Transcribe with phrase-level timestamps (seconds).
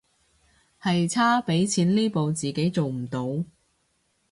[0.81, 3.45] 係差畀錢呢步自己做唔到